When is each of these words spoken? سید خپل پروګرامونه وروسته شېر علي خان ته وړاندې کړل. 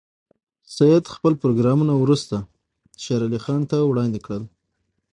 سید 0.75 1.05
خپل 1.15 1.33
پروګرامونه 1.41 1.93
وروسته 1.97 2.35
شېر 3.03 3.21
علي 3.27 3.39
خان 3.43 3.61
ته 3.71 3.77
وړاندې 3.89 4.19
کړل. 4.25 4.43